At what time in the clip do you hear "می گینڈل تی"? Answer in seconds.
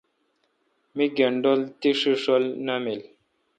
0.95-1.89